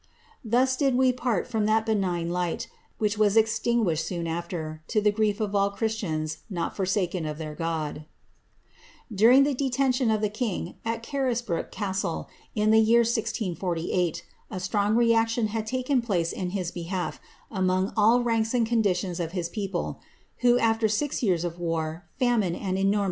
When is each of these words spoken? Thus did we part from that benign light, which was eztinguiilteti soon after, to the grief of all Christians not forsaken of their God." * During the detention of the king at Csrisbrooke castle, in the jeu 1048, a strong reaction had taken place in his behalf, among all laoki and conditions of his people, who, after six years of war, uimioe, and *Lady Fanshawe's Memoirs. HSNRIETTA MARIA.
Thus 0.43 0.75
did 0.75 0.95
we 0.95 1.11
part 1.13 1.45
from 1.45 1.67
that 1.67 1.85
benign 1.85 2.31
light, 2.31 2.67
which 2.97 3.19
was 3.19 3.35
eztinguiilteti 3.35 3.99
soon 3.99 4.25
after, 4.25 4.81
to 4.87 4.99
the 4.99 5.11
grief 5.11 5.39
of 5.39 5.53
all 5.53 5.69
Christians 5.69 6.39
not 6.49 6.75
forsaken 6.75 7.27
of 7.27 7.37
their 7.37 7.53
God." 7.53 8.05
* 8.59 8.85
During 9.13 9.43
the 9.43 9.53
detention 9.53 10.09
of 10.09 10.21
the 10.21 10.27
king 10.29 10.77
at 10.83 11.03
Csrisbrooke 11.03 11.69
castle, 11.69 12.27
in 12.55 12.71
the 12.71 12.83
jeu 12.83 13.01
1048, 13.01 14.25
a 14.49 14.59
strong 14.59 14.95
reaction 14.95 15.49
had 15.49 15.67
taken 15.67 16.01
place 16.01 16.31
in 16.31 16.49
his 16.49 16.71
behalf, 16.71 17.19
among 17.51 17.93
all 17.95 18.19
laoki 18.23 18.55
and 18.55 18.65
conditions 18.65 19.19
of 19.19 19.33
his 19.33 19.49
people, 19.49 19.99
who, 20.37 20.57
after 20.57 20.87
six 20.87 21.21
years 21.21 21.43
of 21.43 21.59
war, 21.59 22.05
uimioe, 22.19 22.25
and 22.31 22.41
*Lady 22.41 22.55
Fanshawe's 22.57 22.59
Memoirs. 22.59 22.59
HSNRIETTA 22.85 22.89
MARIA. 22.89 22.99